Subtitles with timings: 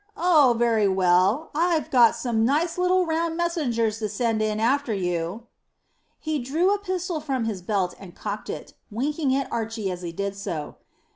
[0.17, 5.43] Oh, very well; I've got some nice little round messengers to send in after you."
[6.17, 10.11] He drew a pistol from his belt and cocked it, winking at Archy as he
[10.11, 10.77] did so.